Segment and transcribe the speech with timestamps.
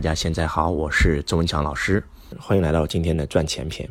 [0.00, 2.02] 大家现在好，我是周文强老师，
[2.38, 3.86] 欢迎来到今天的赚钱篇。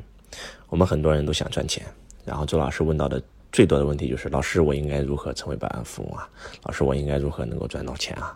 [0.68, 1.86] 我们很多人都想赚钱，
[2.26, 6.28] 然后周老师问到的最多的问题就是：老师，我应该如何成为百万富翁啊？
[6.64, 8.36] 老师，我应该如何能够赚到钱啊？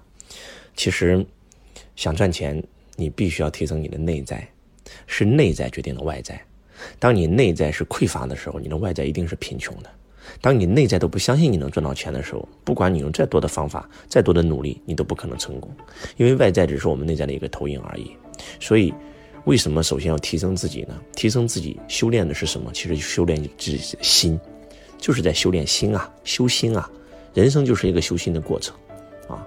[0.75, 1.25] 其实，
[1.95, 2.63] 想赚钱，
[2.95, 4.47] 你必须要提升你的内在，
[5.07, 6.39] 是内在决定了外在。
[6.99, 9.89] 当你内在是匮乏的时候，你的外在一定是贫穷的。
[10.41, 15.71] 当你内在都不相信你能赚到钱的时候，不管你用再多的方法、再多的努力，你都不可能成功，
[16.17, 18.11] 因为外在只是我们内在的一个投影而已。
[18.59, 18.93] 所以，
[19.45, 20.99] 为什么首先要提升自己呢？
[21.15, 22.71] 提升自己，修炼的是什么？
[22.73, 24.39] 其实修炼自己的心，
[24.97, 26.89] 就是在修炼心啊，修心啊。
[27.33, 28.75] 人生就是一个修心的过程
[29.27, 29.45] 啊。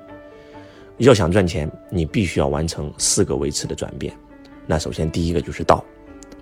[0.99, 4.13] 要想赚钱，你必须要完成四个维持的转变。
[4.67, 5.85] 那首先第一个就是道，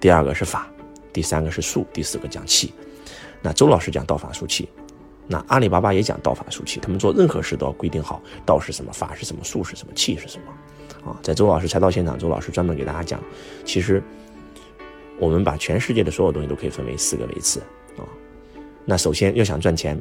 [0.01, 0.71] 第二个是法，
[1.13, 2.73] 第三个是术，第四个讲气。
[3.45, 4.66] 那周老师讲道法术器，
[5.29, 6.80] 那阿里巴巴也讲道法术器。
[6.80, 11.11] 他们做任何事都要规定好道是什么，法是什么，术是什么，气是什么。
[11.11, 13.23] 啊，在周老师财道现场，周老师专门给大家讲，
[13.62, 14.02] 其实
[15.19, 17.60] 我们把全世界的所有东西都可以分为四个维次
[17.99, 18.09] 啊。
[18.87, 20.01] 那首先要想赚钱，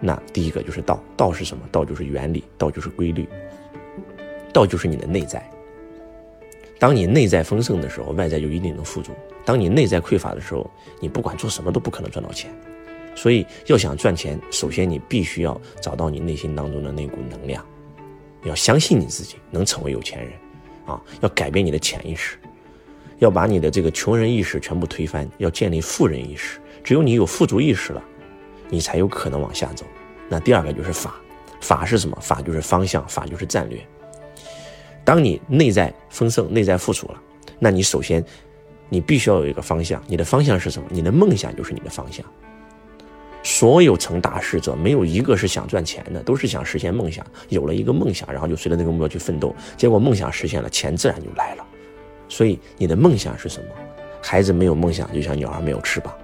[0.00, 1.62] 那第一个就是道，道是什么？
[1.70, 3.28] 道就是原理，道就是规律，
[4.52, 5.48] 道就是你的内在。
[6.78, 9.12] 当你内在丰盛的时候，外在就一定能富足。
[9.44, 12.50] 当你内在匮乏的时候，你不管做什么都不可能赚到钱。
[13.16, 17.66] 所以要想赚钱，首先你必须要找到你内心当中的那股能量，
[18.44, 20.32] 要相信你自己能成为有钱人，
[20.86, 22.38] 啊，要改变你的潜意识，
[23.18, 26.60] 要把你的这个穷人意识全部推翻，要建立富人意识。
[26.84, 28.00] 只有你有富足意识了，
[28.68, 29.84] 你才有可能往下走。
[30.28, 31.16] 那第二个就是法，
[31.60, 32.16] 法是什么？
[32.20, 33.84] 法就是方向，法就是战略。
[35.08, 37.22] 当你内在丰盛、内在富足了，
[37.58, 38.22] 那你首先。
[38.90, 40.88] 你必须要有一个方向，你的方向是什么？
[40.90, 42.24] 你的梦想就是你的方向。
[43.42, 47.22] 所有成大事者，没有一个是想赚钱的，都是想实现梦想。
[47.50, 51.66] 有了一个梦想，然后就随着那个目标去奋斗，结果梦想实现了，钱自然就来了。
[52.30, 53.68] 所以你的梦想是什么？
[54.22, 56.14] 孩子没有梦想，就像鸟儿没有翅膀。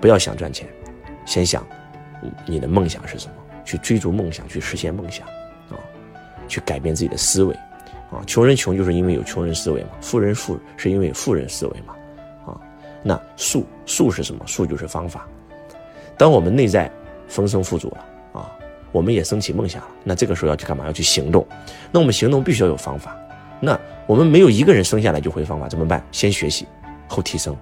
[0.00, 0.66] 不要想赚钱，
[1.26, 1.66] 先想
[2.46, 5.26] 你的梦想是什么，去追逐梦想，去实现梦想，
[6.48, 7.54] 去改变自己的思维。
[8.10, 11.94] 啊，穷人穷就是因为有穷人思维嘛，富人富是因为富人思维嘛，
[12.46, 12.60] 啊，
[13.02, 14.46] 那术术是什么？
[14.46, 15.26] 术就是方法。
[16.18, 16.90] 当我们内在
[17.26, 18.04] 丰盛富足了
[18.40, 18.52] 啊，
[18.92, 20.84] 我们也升起梦想了，那这个时候要去干嘛？
[20.84, 21.46] 要去行动。
[21.90, 23.16] 那我们行动必须要有方法。
[23.58, 26.04] 那我们没有一个人生下来就会方法，怎么办？
[26.12, 26.66] 先学习，
[27.08, 27.56] 后提升。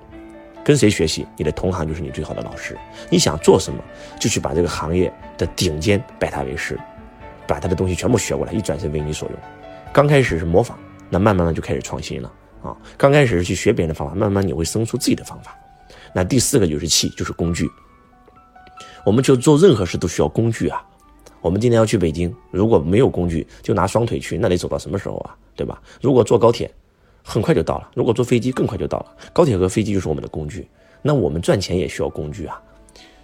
[0.64, 1.26] 跟谁学习？
[1.36, 2.76] 你的同行就是你最好的老师。
[3.08, 3.82] 你想做什么，
[4.18, 6.78] 就去把这个行业的顶尖拜他为师，
[7.50, 9.38] 把他的东西全部学过来，一转身为你所用。
[9.92, 10.78] 刚开始是模仿，
[11.08, 12.76] 那慢慢的就开始创新了啊！
[12.96, 15.58] 刚开始是去学别人的方法，慢慢你会生出自己的方法。
[16.14, 17.68] 那第四个就是气，就是工具。
[19.04, 20.80] 我们就做任何事都需要工具啊。
[21.40, 25.34] 我们今天要去北京，如果没有工具，就拿双腿去，那得走到什么时候啊？
[25.56, 25.82] 对吧？
[26.00, 26.72] 如果坐高铁，
[27.24, 29.06] 很快就到了；如果坐飞机，更快就到了。
[29.32, 30.68] 高铁和飞机就是我们的工具。
[31.02, 32.62] 那我们赚钱也需要工具啊。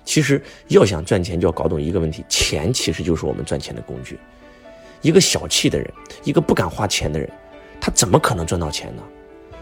[0.06, 4.18] 其实要想赚钱，就要搞懂一个问题：钱其实就是我们赚钱的工具。
[5.02, 5.92] 一个小气的人，
[6.24, 7.28] 一个不敢花钱的人，
[7.78, 9.02] 他怎么可能赚到钱呢？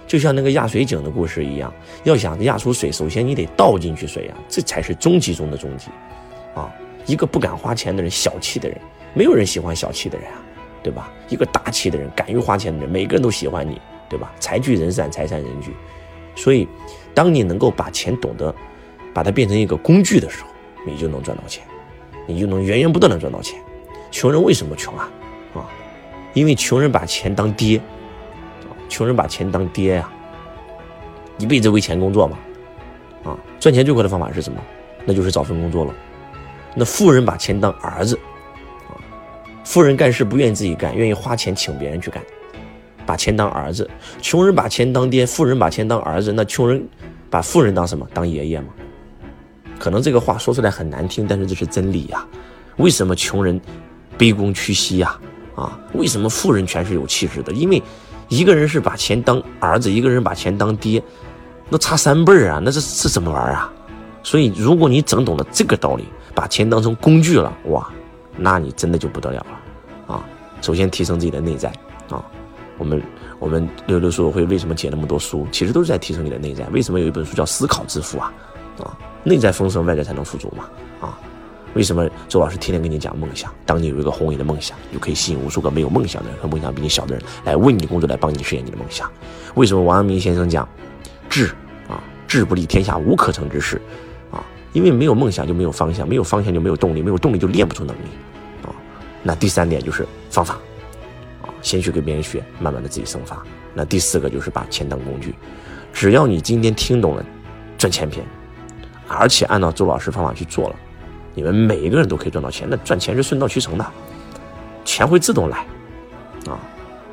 [0.07, 1.73] 就像那个压水井的故事一样，
[2.05, 5.89] 要想压出水，首先你得倒进去水啊，这才是终极中的终极，
[6.55, 6.71] 啊！
[7.07, 8.79] 一个不敢花钱的人，小气的人，
[9.15, 10.43] 没有人喜欢小气的人啊，
[10.83, 11.11] 对吧？
[11.31, 13.81] 一个大气的人，敢于花钱的人，每个人都喜欢你，
[14.11, 14.31] 对吧？
[14.39, 15.73] 财聚人散，财散人聚，
[16.37, 16.69] 所以，
[17.15, 18.55] 当你能够把钱懂得，
[19.15, 20.49] 把它变成一个工具的时候，
[20.85, 21.65] 你就能赚到钱，
[22.27, 23.59] 你就能源源不断的赚到钱。
[24.11, 25.09] 穷人为什么穷啊？
[25.55, 25.65] 啊，
[26.35, 27.81] 因为穷人把钱当爹，
[28.89, 30.13] 穷人把钱当爹呀，
[31.39, 32.39] 一辈子为钱工作嘛，
[33.25, 34.61] 啊，赚钱最快的方法是什么？
[35.05, 35.95] 那就是找份工作了。
[36.75, 38.19] 那富人把钱当儿子，
[38.89, 38.99] 啊，
[39.65, 42.23] 富人干事不愿意自己干，愿意花钱请别人去干，
[43.07, 43.89] 把钱当儿子。
[44.21, 46.33] 穷人把钱当爹，富人把钱当儿子。
[46.33, 46.85] 那穷人
[47.31, 48.09] 把富人当什么？
[48.13, 48.69] 当爷爷吗？
[49.79, 52.25] 可能这个话说出来很难听，但是这是真理呀。
[52.77, 53.61] 为什么穷人
[54.19, 55.19] 卑躬屈膝呀？
[55.55, 57.53] 啊，为什么富人全是有气质的？
[57.53, 57.83] 因为
[58.29, 61.03] 一个人是把钱当儿子，一个人把钱当爹，
[61.69, 62.61] 那差三辈儿啊！
[62.65, 63.71] 那这是怎么玩啊？
[64.23, 67.89] 所以，如果你整懂了这个道理，把钱当成工具了，哇，
[68.37, 70.25] 那你真的就不得了了啊！
[70.61, 71.69] 首先提升自己的内在
[72.09, 72.25] 啊，
[72.79, 73.03] 我们
[73.39, 75.47] 我们六六书会为什么解那么多书？
[75.53, 76.65] 其实都是在提升你的内在。
[76.71, 78.33] 为什么有一本书叫《思考致富》啊？
[79.25, 80.69] 内在丰盛，外在才能富足嘛！
[81.01, 81.19] 啊。
[81.75, 83.53] 为什么周老师天天跟你讲梦想？
[83.67, 89.11] 当你有一个宏伟的梦想，就可以吸引无数个没有梦想的人和梦想比你小的人来为你工作，来帮你实现你的梦想。
[89.57, 90.69] 为什么王阳明先生讲
[91.29, 91.49] 志
[91.89, 93.81] 啊，志不立天下无可成之事
[94.31, 94.39] 啊？
[94.73, 98.09] 因为没有梦想就没有方向，没有方向就没有动力，没有动力就练不出能力
[98.63, 98.71] 啊。
[99.25, 100.55] 那第三点就是方法
[101.43, 103.43] 啊，先去跟别人学，慢慢的自己生发。
[103.75, 105.35] 那第四个就是把钱当工具，
[105.93, 107.27] 只要你今天听懂了
[107.77, 108.25] 赚钱篇，
[109.09, 110.77] 而且按照周老师方法去做了，
[111.35, 112.67] 你们每一个人都可以赚到钱。
[112.71, 113.87] 那赚钱是顺道驱成的，
[114.85, 115.59] 钱会自动来
[116.47, 116.59] 啊。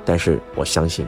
[0.03, 1.05] 但是我相信，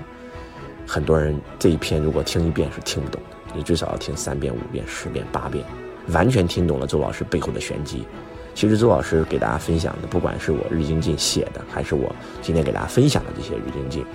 [0.88, 5.65] 很多人这一篇如果听一遍是听不懂的，你最少要听三遍、五遍、十遍、八遍，
[6.09, 8.06] 完全听懂了周老师背后的玄机。
[8.56, 14.06] 其实周老师给大家分享的，不管是我日精进写的，还是我今天给大家分享的这些日精进，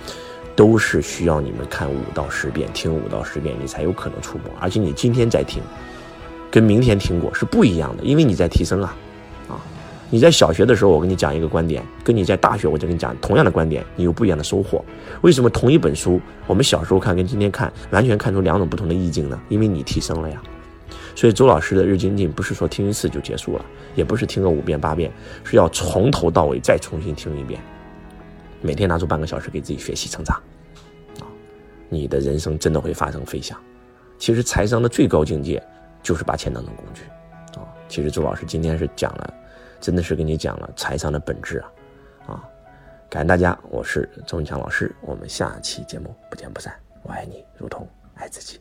[0.55, 4.53] 都是需要你们看五到十遍，听五到十遍，你才有可能触摸。
[4.61, 5.61] 而且你今天在听，
[6.51, 8.95] 跟明天听过是不一样的，因为你在提升啊，
[9.47, 9.61] 啊，
[10.09, 14.83] 你在小学的时候我跟你讲一个观点，跟你在大学我就跟你讲同样的观点，你有不一样的收获。
[15.21, 19.39] 为什么同一本书，我们小时候看跟今天看完全看出两种不同的意境呢？
[19.49, 20.41] 因为你提升了呀。
[21.15, 25.11] 所以周老师的日精进不是说听一次就结束了，也不是听个五遍八遍，
[25.43, 27.59] 是要从头到尾再重新听一遍，
[28.61, 30.37] 每天拿出半个小时给自己学习成长，
[31.19, 31.27] 啊，
[31.89, 33.57] 你的人生真的会发生飞翔。
[34.17, 35.61] 其实财商的最高境界
[36.01, 37.03] 就是把钱当成工具，
[37.59, 39.33] 啊，其实周老师今天是讲了，
[39.79, 41.71] 真的是跟你讲了财商的本质啊，
[42.27, 42.49] 啊，
[43.09, 46.73] 感谢大家，我是周文强老师，我们下期节目不见不散，
[47.03, 48.59] 我爱你如同爱自己。